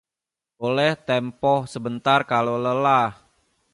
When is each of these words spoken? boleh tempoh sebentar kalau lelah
boleh 0.61 0.91
tempoh 1.07 1.59
sebentar 1.73 2.19
kalau 2.31 2.55
lelah 2.65 3.09